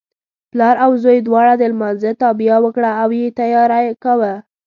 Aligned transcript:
پلار 0.51 0.75
او 0.85 0.91
زوی 1.03 1.19
دواړو 1.27 1.53
د 1.57 1.63
لمانځه 1.71 2.11
تابیا 2.23 2.55
وکړه 2.65 2.91
او 3.01 3.09
یې 3.19 3.27
تیاری 3.39 3.87
کاوه. 4.03 4.33